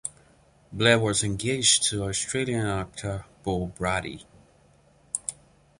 [0.73, 4.25] Blair was engaged to Australian actor Beau Brady.